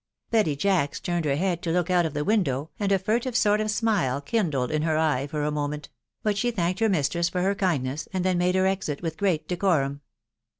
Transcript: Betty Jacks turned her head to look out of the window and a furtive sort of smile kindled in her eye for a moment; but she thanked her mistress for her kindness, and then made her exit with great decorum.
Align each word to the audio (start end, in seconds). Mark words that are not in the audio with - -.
Betty 0.31 0.55
Jacks 0.55 0.99
turned 0.99 1.25
her 1.25 1.35
head 1.35 1.61
to 1.61 1.69
look 1.71 1.91
out 1.91 2.07
of 2.07 2.15
the 2.15 2.23
window 2.25 2.71
and 2.79 2.91
a 2.91 2.97
furtive 2.97 3.35
sort 3.35 3.61
of 3.61 3.69
smile 3.69 4.19
kindled 4.19 4.71
in 4.71 4.81
her 4.81 4.97
eye 4.97 5.27
for 5.27 5.43
a 5.43 5.51
moment; 5.51 5.89
but 6.23 6.35
she 6.39 6.49
thanked 6.49 6.79
her 6.79 6.89
mistress 6.89 7.29
for 7.29 7.43
her 7.43 7.53
kindness, 7.53 8.07
and 8.11 8.25
then 8.25 8.39
made 8.39 8.55
her 8.55 8.65
exit 8.65 9.03
with 9.03 9.15
great 9.15 9.47
decorum. 9.47 10.01